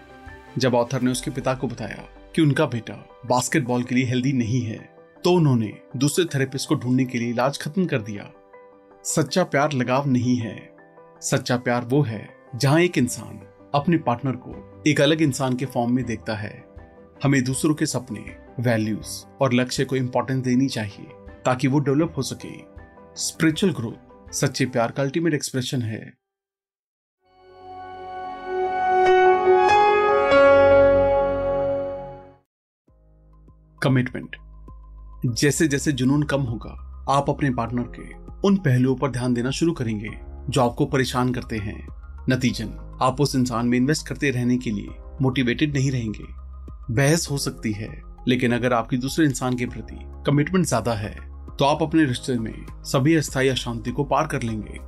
जब 0.59 0.75
ऑथर 0.75 1.03
ने 1.03 1.11
उसके 1.11 1.31
पिता 1.31 1.55
को 1.55 1.69
बताया 1.69 2.05
कि 2.35 2.43
उनका 2.43 2.67
बेटा 2.67 2.95
बास्केटबॉल 3.27 3.83
के 3.83 3.95
लिए 3.95 4.05
हेल्दी 4.05 4.33
नहीं 4.33 4.61
है 4.63 4.79
तो 5.25 5.33
उन्होंने 5.33 5.73
दूसरे 5.97 6.25
थेरेपिस्ट 6.25 6.69
को 6.69 6.75
ढूँढने 6.75 7.05
के 7.05 7.19
लिए 7.19 7.31
इलाज 7.31 7.59
खत्म 7.59 7.85
कर 7.87 8.03
दिया। 8.03 8.31
सच्चा 9.05 9.45
प्यार 9.45 9.73
लगाव 9.73 10.09
नहीं 10.09 10.37
है। 10.37 10.57
सच्चा 11.21 11.57
प्यार 11.57 11.85
वो 11.85 12.03
है 12.03 12.29
जहाँ 12.57 12.81
एक 12.81 12.99
इंसान 12.99 13.41
अपने 13.75 13.97
पार्टनर 13.99 14.37
को 14.37 14.83
एक 14.87 15.01
अलग 15.01 15.23
इंसान 15.23 15.57
के 15.57 15.67
फॉर्म 15.67 15.93
में 15.93 16.05
देखता 16.05 16.35
है। 16.35 16.65
हमें 17.23 17.43
दूसरों 17.45 17.75
के 17.75 17.87
सपने 17.87 18.25
वैल्यूज़ 18.61 19.25
और 19.41 19.53
लक्ष्य 19.53 19.85
को 19.85 19.97
इंपॉर्टेंस 19.97 20.43
देनी 20.45 20.69
चाहिए, 20.69 21.07
ताकि 21.45 21.69
वो 21.69 21.79
डेवलप 21.79 22.15
हो 22.17 22.23
सके। 22.23 22.57
स्पिरिचुअल 23.17 23.73
ग्रोथ 23.73 24.33
सच्चे 24.33 24.67
प्यार 24.67 24.91
का 24.91 25.03
अल्टीमेट 25.03 25.35
एक्सप्रेशन 25.35 25.83
है। 25.83 26.22
कमिटमेंट 33.83 34.37
जैसे 35.35 35.67
जैसे 35.69 35.93
जुनून 35.93 36.23
कम 36.25 36.43
होगा, 36.43 36.71
आप 37.11 37.31
अपने 37.31 37.51
पार्टनर 37.53 37.93
के 37.95 38.47
उन 38.49 38.57
पहलुओं 38.59 38.95
पर 38.97 39.11
ध्यान 39.11 39.35
देना 39.35 39.51
शुरू 39.51 39.73
करेंगे, 39.73 40.11
जो 40.49 40.61
आपको 40.61 40.87
परेशान 40.87 41.33
करते 41.33 41.59
हैं। 41.59 41.87
नतीजन, 42.31 42.71
आप 43.03 43.21
उस 43.21 43.35
इंसान 43.37 43.67
में 43.67 43.77
इन्वेस्ट 43.79 44.07
करते 44.09 44.31
रहने 44.31 44.57
के 44.59 44.71
लिए 44.71 44.89
मोटिवेटेड 45.23 45.75
नहीं 45.75 45.91
रहेंगे। 45.91 46.25
बहस 46.91 47.29
हो 47.31 47.39
सकती 47.39 47.73
है, 47.73 47.91
लेकिन 48.29 48.55
अगर 48.55 48.73
आपकी 48.73 48.97
दूसरे 48.99 49.25
इंसान 49.27 49.57
के 49.57 49.67
प्रति 49.67 49.97
कमिटमेंट 50.27 50.67
ज़्यादा 50.67 50.95
है 50.95 51.15
तो 51.53 51.65
आप 51.65 51.83
अपने 51.83 52.05
रिश्ते 52.05 52.39
में 52.39 52.55
सभी 52.85 53.15
अस्थायी 53.17 53.49
अशांति 53.49 53.91
को 53.91 54.05
पार 54.05 54.27
कर 54.27 54.43
लेंगे। 54.43 54.79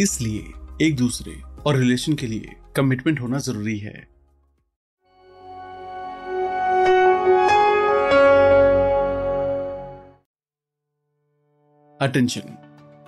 इसलिए 0.00 0.52
एक 0.82 0.96
दूसरे 0.96 1.34
और 1.66 1.76
रिलेशन 1.76 2.14
के 2.14 2.26
लिए 2.26 2.54
कमिटमेंट 2.76 3.20
होना 3.20 3.38
ज़रूरी 3.38 3.78
है। 3.78 3.94
अटेंशन 12.02 12.56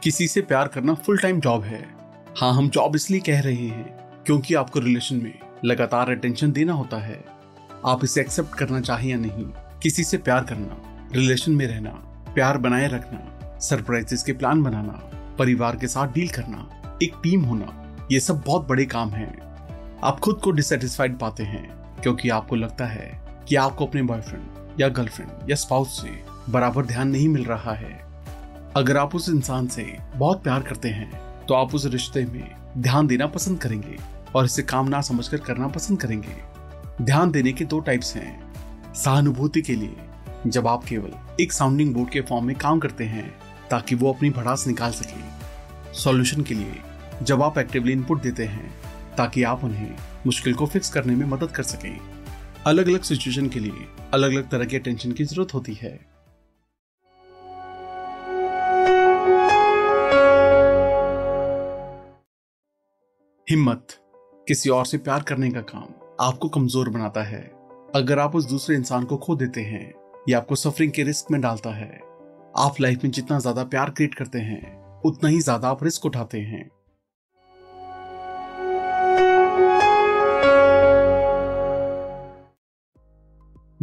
किसी 0.03 0.27
से 0.29 0.41
प्यार 0.41 0.69
करना 0.69 0.95
फुल 0.95 1.19
टाइम 1.19 1.41
जॉब 1.41 1.63
है। 1.63 1.83
हाँ 2.39 2.53
हम 2.55 2.69
जॉब 2.69 2.97
इसलिए 2.97 3.21
कह 3.21 3.41
रहे 3.41 3.55
हैं 3.55 4.23
क्योंकि 4.27 4.55
आपको 4.55 4.81
रिलेशन 4.81 5.17
में 5.17 5.39
लगातार 5.65 6.11
अटेंशन 6.11 6.53
देना 6.53 6.73
होता 6.73 6.97
है। 6.97 7.25
आप 7.87 8.05
इसे 8.05 8.21
एक्सेप्ट 8.21 8.55
करना 8.55 8.81
चाहें 8.81 9.11
या 9.11 9.17
नहीं, 9.17 9.45
किसी 9.83 10.05
से 10.05 10.19
प्यार 10.19 10.45
करना 10.45 11.09
रिलेशन 11.15 11.53
में 11.53 11.67
रहना, 11.67 11.91
प्यार 12.35 12.59
बनाए 12.59 12.87
रखना 12.89 13.59
सरप्राइजेस 13.59 14.23
के 14.23 14.33
प्लान 14.33 14.63
बनाना, 14.63 15.11
परिवार 15.39 15.77
के 15.77 15.87
साथ 15.87 16.13
डील 16.13 16.29
करना, 16.29 16.99
एक 17.03 17.15
टीम 17.23 17.43
होना, 17.43 18.07
ये 18.13 18.21
सब 18.21 18.43
बहुत 18.47 18.69
बड़े 18.69 18.87
काम 18.87 19.11
हैं। 19.11 19.99
आप 20.05 20.21
खुद 20.21 20.41
को 20.45 20.51
डिससेटिस्फाइड 20.51 21.19
पाते 21.19 21.43
हैं 21.43 21.67
क्योंकि 22.03 22.29
आपको 22.29 22.57
लगता 22.57 22.87
है 22.87 23.11
कि 23.49 23.57
आपको 23.57 23.87
अपने 23.87 24.03
बॉयफ्रेंड 24.03 24.81
या 24.81 24.89
गर्लफ्रेंड 24.89 25.51
या 25.51 25.57
स्पाउस 25.57 26.01
से 26.03 26.23
बराबर 26.53 26.87
ध्यान 26.87 27.09
नहीं 27.09 27.29
मिल 27.29 27.45
रहा 27.45 27.75
है। 27.75 28.04
अगर 28.77 28.97
आप 28.97 29.15
उस 29.15 29.29
इंसान 29.29 29.67
से 29.67 29.83
बहुत 30.17 30.43
प्यार 30.43 30.63
करते 30.63 30.89
हैं 30.89 31.11
तो 31.47 31.55
आप 31.55 31.75
उस 31.75 31.85
रिश्ते 31.87 32.25
में 32.25 32.55
ध्यान 32.79 33.07
देना 33.07 33.27
पसंद 33.27 33.59
करेंगे 33.59 33.97
और 34.35 34.45
इसे 34.45 34.63
काम 34.63 34.89
ना 34.89 35.01
समझकर 35.01 35.39
करना 35.39 35.67
पसंद 35.69 36.01
करेंगे। 36.01 37.05
ध्यान 37.05 37.31
देने 37.31 37.53
के 37.53 37.65
दो 37.65 37.79
टाइप्स 37.81 38.15
हैं। 38.17 38.95
सहानुभूति 38.95 39.63
के 39.63 39.75
लिए, 39.75 39.97
जब 40.47 40.67
आप 40.67 40.85
केवल 40.85 41.13
एक 41.41 41.53
साउंडिंग 41.53 41.93
बोर्ड 41.95 42.11
के 42.11 42.21
फॉर्म 42.21 42.45
में 42.45 42.57
काम 42.57 42.79
करते 42.79 43.05
हैं, 43.05 43.29
ताकि 43.71 43.95
वो 43.95 44.13
अपनी 44.13 44.31
भड़ास 44.31 44.67
निकाल 44.67 44.91
सके। 44.91 45.93
सॉल्यूशन 45.95 46.43
के 46.43 46.55
लिए, 46.55 46.75
जब 47.23 47.43
आप 47.43 47.59
एक्टिवली 47.59 47.93
इनपुट 47.93 48.23
देते 48.23 48.45
हैं, 48.45 48.75
ताकि 49.17 49.43
आप 49.43 49.65
उन्हें 49.65 49.95
मुश्किल 50.27 50.55
को 50.55 50.67
फिक्स 50.67 50.91
करने 50.91 51.15
में 51.15 51.27
मदद 51.27 51.51
कर 51.51 51.63
सकें। 51.63 51.99
अलग 52.67 52.89
अलग 52.89 53.03
सिचुएशन 53.03 53.49
के 53.49 53.61
लिए 53.61 53.87
अलग 54.15 54.33
अलग 54.33 54.51
तरह 54.51 54.65
के 54.65 54.77
अटेंशन 54.77 55.13
की 55.13 55.25
ज़रूरत 55.25 55.55
होती 55.55 55.75
है। 55.75 56.14
हिम्मत 63.55 63.87
किसी 64.47 64.71
और 64.71 64.87
से 64.87 64.99
प्यार 64.99 65.23
करने 65.23 65.51
का 65.51 65.61
काम 65.61 65.83
आपको 66.21 66.49
कमज़ोर 66.49 66.89
बनाता 66.89 67.23
है। 67.23 67.41
अगर 67.95 68.19
आप 68.19 68.35
उस 68.37 68.45
दूसरे 68.45 68.77
इंसान 68.77 69.05
को 69.05 69.17
खो 69.17 69.35
देते 69.37 69.61
हैं 69.61 69.93
या 70.29 70.39
आपको 70.39 70.55
सफरिंग 70.55 70.93
के 70.93 71.03
रिस्क 71.03 71.31
में 71.31 71.41
डालता 71.41 71.71
है, 71.71 72.01
आप 72.59 72.81
लाइफ 72.81 73.05
में 73.05 73.11
जितना 73.11 73.39
ज़्यादा 73.39 73.65
प्यार 73.65 73.91
क्रिएट 73.91 74.15
करते 74.15 74.39
हैं, 74.39 75.03
उतना 75.03 75.29
ही 75.29 75.41
ज़्यादा 75.41 75.69
आप 75.69 75.85
रिस्क 75.85 76.07
उठाते 76.07 76.41
हैं। 76.41 76.69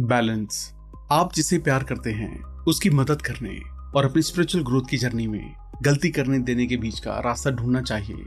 बैलेंस 0.02 0.70
आप 1.12 1.32
जिसे 1.34 1.58
प्यार 1.60 1.84
करते 1.84 2.10
हैं, 2.10 2.42
उसकी 2.68 2.90
मदद 2.90 3.22
करने 3.22 3.58
और 3.96 4.04
अपनी 4.04 4.22
स्पिरिचुअल 4.22 4.64
ग्रोथ 4.64 4.90
की 4.90 4.98
जर्नी 4.98 5.26
में 5.26 5.54
गलती 5.82 6.10
करने 6.10 6.38
देने 6.40 6.66
के 6.66 6.76
बीच 6.76 7.00
का 7.00 7.18
रास्ता 7.20 7.50
ढूंढना 7.50 7.82
चाहिए। 7.82 8.24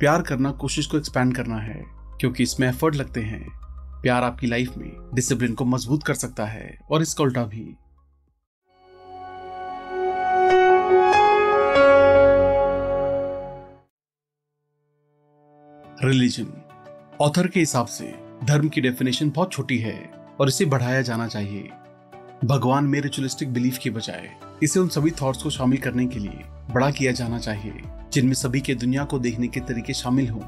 प्यार 0.00 0.22
करना, 0.22 0.50
कोशिश 0.50 0.86
को 0.86 0.96
एक्सपैंड 0.96 1.36
करना 1.36 1.56
है, 1.56 1.84
क्योंकि 2.20 2.42
इसमें 2.42 2.68
एफर्ट 2.68 2.94
लगते 2.94 3.20
हैं। 3.20 3.46
प्यार 4.02 4.22
आपकी 4.22 4.46
लाइफ 4.46 4.76
में 4.76 5.10
डिसिप्लिन 5.14 5.54
को 5.54 5.64
मज़बूत 5.64 6.02
कर 6.02 6.14
सकता 6.14 6.46
है, 6.46 6.78
और 6.90 7.02
इसका 7.02 7.24
उल्टा 7.24 7.44
भी। 7.44 7.76
रिलीजन 16.04 16.46
ऑथर 17.20 17.46
के 17.46 17.60
हिसाब 17.60 17.86
से 17.86 18.14
धर्म 18.44 18.68
की 18.68 18.80
डेफिनेशन 18.80 19.30
बहुत 19.30 19.52
छोटी 19.52 19.78
है, 19.78 20.10
और 20.40 20.48
इसे 20.48 20.64
बढ़ाया 20.64 21.02
जाना 21.02 21.26
चाहिए। 21.26 21.70
भगवान 22.44 22.84
में 22.84 23.00
रिचुअलिस्टिक 23.00 23.52
बिलीफ 23.52 23.78
के 23.78 23.90
बजाय 23.90 24.30
इसे 24.62 24.80
उन 24.80 24.88
सभी 24.88 25.10
थॉट्स 25.10 25.42
को 25.42 25.50
शामिल 25.50 25.80
करने 25.80 26.06
के 26.06 26.18
लिए 26.18 26.44
बड़ा 26.74 26.90
किया 26.90 27.12
जाना 27.12 27.38
चाहिए। 27.38 27.82
जिनमें 28.16 28.34
सभी 28.34 28.60
के 28.60 28.74
दुनिया 28.74 29.04
को 29.04 29.18
देखने 29.18 29.48
के 29.48 29.60
तरीके 29.60 29.92
शामिल 29.92 30.28
हों, 30.28 30.42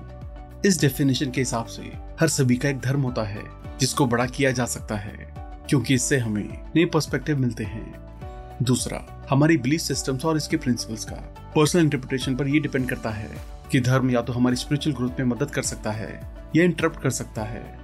इस 0.67 0.81
डेफिनेशन 0.81 1.31
के 1.31 1.41
हिसाब 1.41 1.67
से 1.67 1.83
हर 2.21 2.29
सभी 2.29 2.57
का 2.57 2.69
एक 2.69 2.79
धर्म 2.81 3.01
होता 3.01 3.23
है, 3.23 3.43
जिसको 3.81 4.07
बड़ा 4.07 4.27
किया 4.27 4.51
जा 4.51 4.65
सकता 4.65 4.97
है, 4.97 5.35
क्योंकि 5.69 5.95
इससे 5.95 6.19
हमें 6.19 6.71
नए 6.77 6.85
पर्सपेक्टिव 6.85 7.39
मिलते 7.39 7.65
हैं। 7.65 8.57
दूसरा, 8.63 9.27
हमारी 9.31 9.57
बिलीफ 9.57 9.81
सिस्टम्स 9.81 10.25
और 10.25 10.37
इसके 10.37 10.57
प्रिंसिपल्स 10.57 11.05
का 11.05 11.17
पर्सनल 11.57 11.83
इंटरप्रिटेशन 11.83 12.37
पर 12.37 12.49
यह 12.49 12.61
डिपेंड 12.61 12.89
करता 12.89 13.11
है 13.11 13.31
कि 13.73 13.81
धर्म 13.81 14.11
या 14.11 14.23
तो 14.23 14.33
हमारी 14.33 14.57
स्पिरिचुअल 14.57 14.97
ग्रोथ 14.97 15.11
में 15.11 15.27
मदद 15.27 15.51
कर 15.51 15.63
सकता 15.63 15.91
है 15.91 16.21
या 16.57 16.65
इंटरप्ट 16.65 17.01
कर 17.03 17.11
सकता 17.11 17.43
है। 17.43 17.79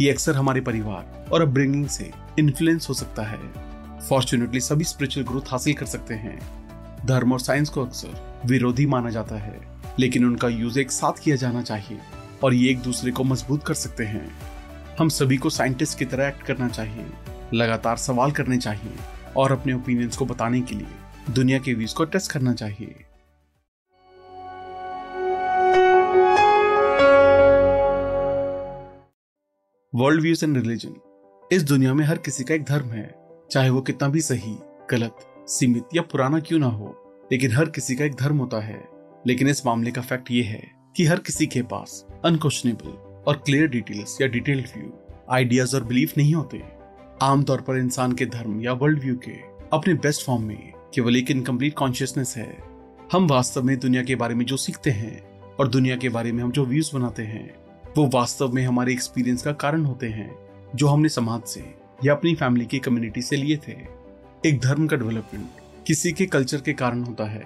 ये 0.00 0.10
अक्सर 0.10 0.36
हमारे 0.36 0.60
परिवार 0.60 1.28
और 1.32 1.42
अपब्रिंगिंग 1.42 1.86
से 1.86 2.10
इन्फ्लुएंस 2.38 2.88
हो 2.88 2.94
सकता 2.94 3.22
है। 3.22 3.38
फॉर्चुनेटली 4.00 4.60
सभी 4.60 4.84
स्पिरिचुअल 4.84 5.26
ग्रोथ 5.26 5.42
हासिल 5.48 5.74
कर 5.74 5.86
सकते 5.86 6.14
हैं। 6.14 6.59
धर्म 7.06 7.32
और 7.32 7.40
साइंस 7.40 7.68
को 7.68 7.84
अक्सर 7.84 8.42
विरोधी 8.46 8.86
माना 8.86 9.10
जाता 9.10 9.36
है, 9.36 9.60
लेकिन 9.98 10.24
उनका 10.24 10.48
यूज़ 10.48 10.78
एक 10.80 10.90
साथ 10.90 11.22
किया 11.22 11.36
जाना 11.36 11.62
चाहिए 11.62 11.98
और 12.44 12.54
ये 12.54 12.70
एक 12.70 12.78
दूसरे 12.78 13.12
को 13.12 13.24
मज़बूत 13.24 13.64
कर 13.64 13.74
सकते 13.74 14.04
हैं। 14.04 14.30
हम 14.98 15.08
सभी 15.08 15.36
को 15.36 15.50
साइंटिस्ट 15.50 15.98
की 15.98 16.04
तरह 16.04 16.28
एक्ट 16.28 16.42
करना 16.42 16.68
चाहिए, 16.68 17.06
लगातार 17.54 17.96
सवाल 17.96 18.32
करने 18.32 18.58
चाहिए 18.58 18.96
और 19.36 19.52
अपने 19.52 19.72
ओपिनियंस 19.72 20.16
को 20.16 20.26
बताने 20.26 20.60
के 20.60 20.74
लिए 20.74 21.32
दुनिया 21.34 21.58
के 21.58 21.74
व्यूज़ 21.74 21.94
को 21.94 22.04
टेस्ट 22.04 22.32
करना 22.32 22.54
चाहिए। 22.54 23.04
वर्ल्ड 29.92 30.22
व्यूज़ 30.22 30.44
एंड 30.44 30.56
रिलीजन 30.56 30.94
इस 31.52 31.62
दुनिया 31.62 31.94
में 31.94 32.04
हर 32.04 32.18
किसी 32.18 32.44
का 32.44 32.54
एक 32.54 32.64
धर्म 32.64 32.88
है, 32.88 33.14
चाहे 33.50 33.70
वो 33.70 33.80
कितना 33.80 34.08
भी 34.08 34.20
सही, 34.20 34.54
गलत 34.90 35.26
सीमित 35.48 35.84
या 35.94 36.02
पुराना 36.02 36.40
क्यों 36.40 36.58
ना 36.58 36.66
हो? 36.66 36.96
लेकिन 37.32 37.52
हर 37.52 37.64
किसी 37.64 37.94
का 37.96 38.04
एक 38.04 38.14
धर्म 38.14 38.38
होता 38.38 38.60
है। 38.60 38.88
लेकिन 39.26 39.48
इस 39.48 39.66
मामले 39.66 39.90
का 39.90 40.00
फैक्ट 40.00 40.30
ये 40.30 40.42
है 40.42 40.70
कि 40.96 41.04
हर 41.04 41.18
किसी 41.18 41.46
के 41.46 41.62
पास 41.62 42.06
अनक्वेश्चनेबल 42.24 42.88
और 43.26 43.36
क्लियर 43.36 43.68
डिटेल्स 43.68 44.20
या 44.20 44.28
डिटेल्ड 44.28 44.68
व्यू 44.76 44.92
आइडियाज़ 45.30 45.76
और 45.76 45.84
बिलीफ 45.84 46.18
नहीं 46.18 46.34
होते। 46.34 46.62
आमतौर 47.22 47.60
पर 47.60 47.76
इंसान 47.76 48.12
के 48.12 48.26
धर्म 48.26 48.60
या 48.60 48.72
वर्ल्ड 48.72 49.00
व्यू 49.00 49.16
के 49.16 49.32
अपने 49.72 49.94
बेस्ट 49.94 50.26
फॉर्म 50.26 50.42
में 50.42 50.72
केवल 50.94 51.16
एक 51.16 51.30
इनकम्प्लीट 51.30 51.74
कॉन्शियसनेस 51.74 52.34
है। 52.36 52.58
हम 53.12 53.26
वास्तव 53.26 53.62
में 53.62 53.78
दुनिया 53.78 54.02
के 54.02 54.14
बारे 54.14 54.34
में 54.34 54.44
जो 54.44 54.56
सीखते 54.56 54.90
हैं 54.90 55.30
और 55.46 55.68
दुनिया 55.68 55.96
के 55.96 56.08
बारे 56.08 56.32
में 56.32 56.44
हम 56.44 56.50
जो 56.50 56.64
व्यूज़ 56.64 56.96
बनाते 56.96 57.22
हैं, 57.22 57.54
वो 57.96 58.10
वास्तव 58.14 58.52
में 58.52 58.66
हमारे 58.66 58.92
एक्सपीरियंस 58.92 59.42
का 59.42 59.52
कारण 59.52 59.84
होते 59.84 60.06
हैं, 60.06 60.36
जो 60.74 60.86
हमने 60.86 61.08
समाज 61.08 61.42
से 61.42 61.74
या 62.04 62.14
अपनी 62.14 62.34
फैमिली 62.34 62.66
की 62.66 62.78
कम्युनिटी 62.78 63.22
से 63.22 63.36
लिए 63.36 63.56
थे। 63.56 63.99
एक 64.46 64.60
धर्म 64.60 64.86
का 64.86 64.96
डेवलपमेंट 64.96 65.84
किसी 65.86 66.10
के 66.12 66.26
कल्चर 66.26 66.60
के 66.60 66.72
कारण 66.72 67.02
होता 67.04 67.24
है। 67.24 67.42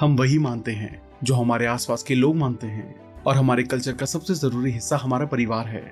हम 0.00 0.16
वही 0.16 0.38
मानते 0.38 0.72
हैं, 0.72 1.00
जो 1.24 1.34
हमारे 1.34 1.66
आसपास 1.66 2.02
के 2.02 2.14
लोग 2.14 2.36
मानते 2.36 2.66
हैं, 2.66 2.94
और 3.22 3.36
हमारे 3.36 3.62
कल्चर 3.62 3.92
का 3.92 4.06
सबसे 4.06 4.34
ज़रूरी 4.34 4.70
हिस्सा 4.70 4.96
हमारा 4.96 5.26
परिवार 5.26 5.66
है। 5.66 5.82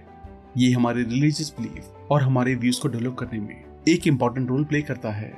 ये 0.57 0.71
हमारे 0.73 1.03
रिलीजियस 1.03 1.53
बिलीफ 1.59 2.11
और 2.11 2.23
हमारे 2.23 2.55
व्यूज़ 2.55 2.81
को 2.81 2.89
डेवलप 2.89 3.17
करने 3.19 3.41
में 3.41 3.85
एक 3.89 4.07
इंपॉर्टेंट 4.07 4.49
रोल 4.49 4.65
प्ले 4.65 4.83
करता 4.83 5.11
है। 5.11 5.33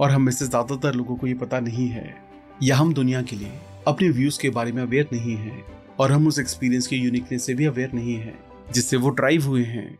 और 0.00 0.10
हम 0.10 0.22
में 0.22 0.32
से 0.32 0.46
ज़्यादातर 0.46 0.94
लोगों 0.94 1.16
को 1.16 1.26
ये 1.26 1.34
पता 1.34 1.60
नहीं 1.60 1.88
है, 1.88 2.14
या 2.62 2.76
हम 2.76 2.94
दुनिया 2.94 3.22
के 3.22 3.36
लिए 3.36 3.52
अपने 3.88 4.08
व्यूज़ 4.10 4.40
के 4.40 4.50
बारे 4.50 4.72
में 4.72 4.82
अवेयर 4.82 5.08
नहीं 5.12 5.36
है, 5.36 5.62
और 6.00 6.12
हम 6.12 6.26
उस 6.26 6.38
एक्सपीरियंस 6.38 6.86
के 6.86 6.96
यूनिकनेस 6.96 7.46
से 7.46 7.54
भी 7.54 7.66
अवेयर 7.66 7.92
नहीं 7.94 8.16
है, 8.16 8.38
जिससे 8.72 8.96
वो 8.96 9.10
ड्राइव 9.10 9.46
हुए 9.46 9.64
हैं। 9.64 9.98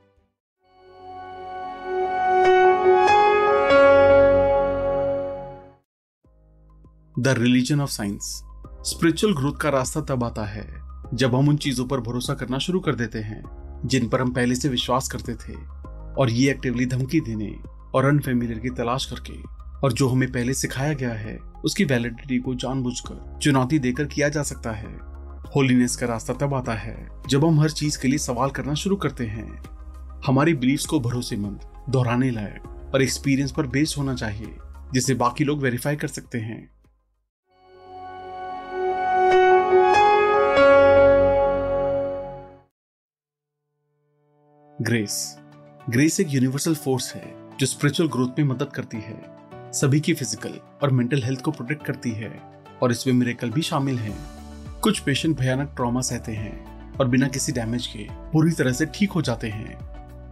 The 7.19 7.29
religion 7.29 7.81
of 7.81 7.91
science. 7.91 8.43
Spiritual 8.85 9.35
growth 9.35 9.53
का 9.53 9.69
रास्ता 9.69 10.01
तब 10.01 10.25
आता 10.25 10.45
है, 10.45 10.75
जब 11.15 11.35
हम 11.35 11.49
उन 11.49 11.57
चीज़ों 11.57 11.87
पर 11.87 12.01
भरोसा 12.01 12.35
करना 12.35 12.59
शुरू 12.59 12.81
कर 12.81 12.95
देते 12.95 13.19
हैं, 13.19 13.43
जिन 13.85 14.09
पर 14.09 14.21
हम 14.21 14.33
पहले 14.33 14.55
से 14.55 14.69
विश्वास 14.69 15.09
करते 15.09 15.35
थे, 15.35 15.55
और 16.19 16.31
ये 16.31 16.51
एक्टिवली 16.51 16.87
धमकी 16.87 17.21
देने 17.21 17.57
और 17.95 18.05
अनफेमिलियर 18.05 18.59
की 18.59 18.71
तलाश 18.71 19.07
करके, 19.07 19.43
और 19.79 19.93
जो 19.93 20.09
हमें 20.09 20.33
पहले 20.33 20.55
सिखाया 20.55 20.93
गया 20.93 21.13
है, 21.13 21.39
उसकी 21.65 21.85
वैलिडिटी 21.85 22.39
को 22.39 22.55
जानबूझकर 22.55 23.39
चुनौती 23.43 23.79
देकर 23.79 24.05
किया 24.05 24.29
जा 24.29 24.43
सकता 24.43 24.71
है। 24.71 24.99
होलीनेस 25.57 25.97
का 25.97 26.07
रास्ता 26.07 26.35
तब 26.35 26.55
आता 26.55 26.73
है, 26.73 27.09
जब 27.29 27.45
हम 27.45 27.61
हर 27.61 27.71
चीज़ 27.71 28.03
के 28.03 28.09
लिए 28.09 28.19
सवाल 28.19 28.51
करना 28.51 28.75
शुरू 28.75 28.97
करते 28.97 29.27
हैं। 29.27 29.63
हमारी 30.27 30.55
बिलीव्स 30.55 30.87
को 30.87 31.01
भरोसेमंद, 31.01 31.61
दोहराने 31.89 32.31
लायक 32.31 32.91
और 32.95 33.03
एक्सपीरियंस 33.03 33.53
पर 33.53 33.67
बेस्ड 33.67 33.99
होना 33.99 34.15
चाहिए, 34.15 34.57
जिसे 34.95 35.15
बाकी 35.15 35.45
लोग 35.45 35.63
वेरीफाई 35.63 35.97
कर 35.97 36.09
सकते 36.09 36.39
हैं। 36.39 36.78
ग्रेस। 44.83 45.39
ग्रेस 45.91 46.21
एक 46.21 46.27
यूनिवर्सल 46.31 46.75
फोर्स 46.75 47.15
है, 47.15 47.35
जो 47.61 47.67
स्पिरिचुअल 47.67 48.09
ग्रोथ 48.09 48.29
में 48.39 48.45
मदद 48.45 48.67
करती 48.67 48.97
है। 48.97 49.23
सभी 49.73 50.01
की 50.01 50.15
फ़िज़िकल 50.15 50.59
और 50.83 50.91
मेंटल 50.91 51.23
हेल्थ 51.23 51.41
को 51.41 51.51
प्रोटेक्ट 51.51 51.85
करती 51.85 52.11
है, 52.11 52.43
और 52.83 52.93
इसमें 52.93 53.15
मेरेकल 53.15 53.51
भी 53.51 53.63
शामिल 53.63 53.99
हैं। 53.99 54.19
कुछ 54.81 55.01
पेशेंट 55.01 55.39
भयानक 55.39 55.73
ट्रॉमा 55.77 56.01
सहते 56.01 56.33
हैं, 56.33 56.93
और 56.97 57.09
बिना 57.09 57.29
किसी 57.29 57.53
डैमेज 57.53 57.87
के 57.87 58.07
पूरी 58.33 58.53
तरह 58.53 58.73
से 58.73 58.87
ठीक 58.87 59.11
हो 59.11 59.23
जाते 59.23 59.49
हैं। 59.49 59.79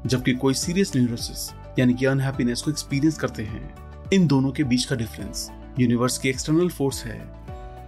जबकि 0.07 0.35
कोई 0.35 0.55
सीरियस 0.55 0.97
न्यूरोसिस, 0.97 1.53
यानी 1.79 1.95
कि 1.95 2.07
अनहैप्पीनेस 2.07 2.63
को 2.63 2.71
एक्सपीरियंस 2.71 3.19
करते 3.19 3.43
हैं। 3.43 3.75
इन 4.13 4.27
दोनों 4.27 4.51
के 4.51 4.65
बीच 4.65 4.85
का 4.85 4.97
डिफरेंस 4.97 5.51
यूनिवर्स 5.81 6.19
की 6.19 6.29
एक्सटर्नल 6.29 6.69
फोर्स 6.69 7.05
है। 7.05 7.33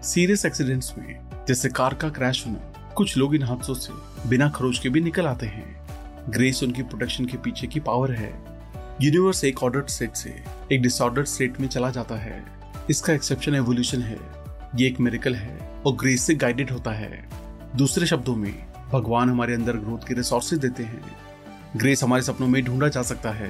सीरियस 0.03 0.47
एक्सीडेंट्स 0.47 0.95
में, 0.99 1.45
जैसे 1.49 1.69
कार 1.69 1.95
का 1.95 2.09
क्रैश 2.09 2.47
होना, 2.47 2.93
कुछ 2.95 3.17
लोग 3.17 3.35
इन 3.35 3.43
हादसों 3.43 3.75
से 3.75 4.29
बिना 4.29 4.49
खरोच 4.49 4.79
के 4.79 4.89
भी 4.89 5.01
निकल 5.01 5.27
आते 5.27 5.47
हैं। 5.47 5.78
ग्रेस 6.29 6.63
उनकी 6.63 6.83
प्रोटेक्शन 6.83 7.25
के 7.25 7.37
पीछे 7.37 7.67
की 7.67 7.81
पावर 7.81 8.13
है। 8.13 8.31
यूनिवर्स 9.03 9.43
एक 9.45 9.63
ऑर्डर 9.63 9.85
स्टेट 9.89 10.15
से 10.15 10.31
एक 10.73 10.83
डिसऑर्डर 10.83 11.25
स्टेट 11.25 11.61
में 11.61 11.69
चला 11.69 11.91
जाता 11.91 12.17
है। 12.17 12.43
इसका 12.91 13.13
एक्सेप्शन 13.13 13.55
एवोल्यूशन 13.55 14.03
है। 14.03 14.19
ये 14.77 14.87
एक 14.87 14.99
मेरिकल 15.01 15.35
है 15.35 15.59
और 15.87 15.95
ग्रेस 15.97 16.23
से 16.23 16.35
गाइडेड 16.35 16.71
होता 16.71 16.93
है। 16.93 17.29
दूसरे 17.77 18.07
शब्दों 18.07 18.35
में, 18.37 18.53
भगवान 18.93 19.31
हमारे 19.31 19.55
अंदर 19.55 19.77
ग्रोथ 19.77 20.07
के 20.09 20.15
रिसोर्सेज 20.15 20.59
देते 20.59 20.83
हैं। 20.83 21.03
ग्रेस 21.77 22.03
हमारे 22.03 22.23
सपनों 22.23 22.49
में 22.49 22.63
ढूंढा 22.65 22.89
जा 22.89 23.03
सकता 23.03 23.31
है। 23.31 23.49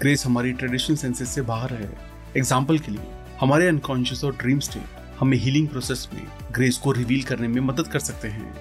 ग्रेस 0.00 0.26
हमारी 0.26 0.52
ट्रेडिशनल 0.52 0.96
सेंसेस 0.96 1.28
से 1.28 1.42
बाहर 1.42 1.74
है। 1.74 1.90
एग्ज़ाम्पल 2.36 2.78
के 2.78 2.92
लिए, 2.92 3.06
हमारे 3.40 3.66
अनकॉन्शियस 3.68 4.24
और 4.24 4.36
ड्रीम 4.36 4.58
स्टेट 4.58 5.00
हमें 5.20 5.36
हीलिंग 5.38 5.68
प्रोसेस 5.68 6.08
में 6.14 6.22
ग्रेस 6.52 6.78
को 6.78 6.92
रिवील 6.92 7.22
करने 7.22 7.48
में 7.48 7.60
मदद 7.60 7.88
कर 7.88 7.98
सकते 8.00 8.28
हैं। 8.28 8.54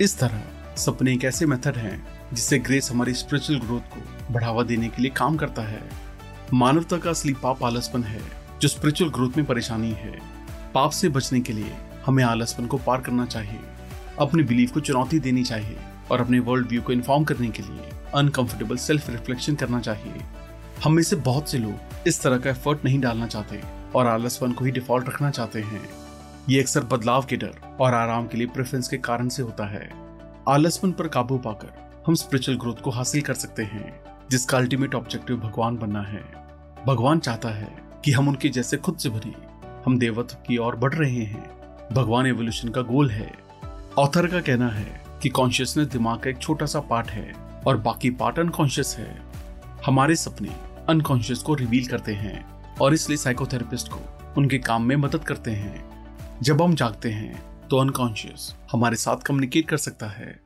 इस 0.00 0.18
तरह, 0.18 0.42
सपने 0.76 1.12
एक 1.14 1.24
ऐसे 1.24 1.46
मेथड 1.46 1.76
हैं 1.76 2.15
जिससे 2.32 2.58
ग्रेस 2.58 2.90
हमारी 2.90 3.14
स्पिरिचुअल 3.14 3.58
ग्रोथ 3.60 3.94
को 3.94 4.32
बढ़ावा 4.32 4.62
देने 4.62 4.88
के 4.88 5.02
लिए 5.02 5.10
काम 5.10 5.36
करता 5.36 5.62
है। 5.62 5.82
मानवता 6.52 6.96
का 6.96 7.10
असली 7.10 7.34
पाप 7.34 7.64
आलसपन 7.64 8.04
है, 8.04 8.20
जो 8.60 8.68
स्पिरिचुअल 8.68 9.10
ग्रोथ 9.10 9.36
में 9.36 9.46
परेशानी 9.46 9.90
है। 9.92 10.18
पाप 10.74 10.90
से 10.90 11.08
बचने 11.08 11.40
के 11.40 11.52
लिए 11.52 11.74
हमें 12.06 12.22
आलसपन 12.24 12.66
को 12.66 12.78
पार 12.78 13.00
करना 13.00 13.26
चाहिए, 13.26 13.60
अपने 14.18 14.42
बिलीफ 14.42 14.72
को 14.72 14.80
चुनौती 14.80 15.18
देनी 15.18 15.44
चाहिए 15.44 15.76
और 16.10 16.20
अपने 16.20 16.38
वर्ल्ड 16.38 16.68
व्यू 16.68 16.82
को 16.82 16.92
इन्फॉर्म 16.92 17.24
करने 17.24 17.48
के 17.48 17.62
लिए 17.62 17.90
अनकंफर्टेबल 18.14 18.76
सेल्फ 18.76 19.10
रिफ्लेक्शन 19.10 19.54
करना 19.54 19.80
चाहिए। 19.80 20.24
हम 20.84 20.92
में 20.92 21.02
से 21.02 21.16
बहुत 21.16 21.50
से 21.50 21.58
लोग 21.58 22.08
इस 22.08 22.22
तरह 22.22 22.38
का 22.38 22.50
एफर्ट 22.50 22.84
नहीं 22.84 23.00
डालना 23.00 23.26
चाहते 23.26 23.62
और 23.94 24.06
आलसपन 24.06 24.52
को 24.52 24.64
ही 24.64 24.70
डिफ़ॉल्ट 24.70 25.08
रखना 25.08 25.30
चाहते 25.30 25.60
हैं। 25.62 25.88
ये 26.48 26.60
अक्सर 26.60 26.84
बदलाव 26.84 27.24
के 27.24 27.36
डर 27.36 27.54
और 27.80 27.94
आराम 27.94 28.26
के 28.26 28.38
लिए 28.38 28.46
प्रेफरेंस 28.46 28.88
के 28.88 28.96
कारण 28.98 29.28
से 29.28 29.42
होता 29.42 29.66
है। 29.66 29.90
आलसपन 30.48 30.92
पर 30.92 31.08
काबू 31.08 31.38
पाकर 31.38 31.85
हम 32.06 32.14
स्पिरिचुअल 32.14 32.58
ग्रोथ 32.58 32.74
को 32.74 32.90
हासिल 32.90 33.22
कर 33.22 33.34
सकते 33.34 33.62
हैं, 33.62 34.00
जिसका 34.30 34.58
अल्टीमेट 34.58 34.94
ऑब्जेक्टिव 34.94 35.36
भगवान 35.36 35.76
बनना 35.76 36.02
है। 36.02 36.22
भगवान 36.86 37.18
चाहता 37.18 37.48
है 37.48 37.82
कि 38.04 38.12
हम 38.12 38.28
उनके 38.28 38.48
जैसे 38.48 38.76
खुद 38.76 38.96
से 38.96 39.08
बने 39.08 39.32
हम 39.86 39.98
देवत्व 39.98 40.36
की 40.36 40.56
ओर 40.56 40.76
बढ़ 40.76 40.94
रहे 40.94 41.22
हैं। 41.22 41.42
भगवान 41.92 42.26
एवोल्यूशन 42.26 42.68
का 42.68 42.82
गोल 42.82 43.10
है। 43.10 43.32
ऑथर 43.98 44.26
का 44.26 44.40
कहना 44.40 44.68
है 44.68 45.04
कि 45.22 45.28
कॉन्शियसनेस 45.28 45.86
दिमाग 45.86 46.20
का 46.20 46.30
एक 46.30 46.38
छोटा 46.38 46.66
सा 46.66 46.80
पार्ट 46.80 47.10
है 47.10 47.32
और 47.66 47.76
बाकी 47.76 48.10
पार्ट 48.10 48.38
अनकॉन्शियस 48.38 48.96
है। 48.98 49.22
हमारे 49.86 50.16
सपने 50.16 50.56
अनकॉन्शियस 50.88 51.38
को 51.38 51.54
रिवील 51.54 51.86
करते 51.86 52.14
हैं 52.14 52.46
और 52.80 52.94
इसलिए 52.94 53.16
साइकोथेरेपिस्ट 53.16 53.88
को 53.88 54.32
उनके 54.38 54.58
काम 54.58 54.82
में 54.82 54.96
मदद 54.96 55.24
करते 55.24 55.50
हैं। 55.50 55.84
जब 56.42 56.62
हम 56.62 56.74
जागते 56.74 57.10
हैं 57.10 57.42
तो 57.68 57.78
अनकॉन्शियस 57.78 58.54
हमारे 58.72 58.96
साथ 58.96 59.16
कम्युनिकेट 59.16 59.68
कर 59.68 59.76
सकता 59.76 60.06
है। 60.06 60.45